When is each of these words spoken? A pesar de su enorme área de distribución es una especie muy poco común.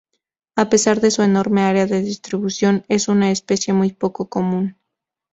A 0.55 0.67
pesar 0.67 0.99
de 0.99 1.11
su 1.11 1.21
enorme 1.21 1.61
área 1.61 1.85
de 1.85 2.01
distribución 2.01 2.83
es 2.87 3.07
una 3.07 3.29
especie 3.29 3.71
muy 3.71 3.91
poco 3.93 4.29
común. 4.29 4.75